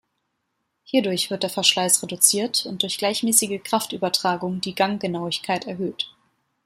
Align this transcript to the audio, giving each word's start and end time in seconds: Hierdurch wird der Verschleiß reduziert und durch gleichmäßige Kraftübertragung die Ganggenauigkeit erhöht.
Hierdurch 0.83 1.29
wird 1.29 1.43
der 1.43 1.51
Verschleiß 1.51 2.01
reduziert 2.01 2.65
und 2.65 2.81
durch 2.81 2.97
gleichmäßige 2.97 3.61
Kraftübertragung 3.63 4.59
die 4.59 4.73
Ganggenauigkeit 4.73 5.67
erhöht. 5.67 6.09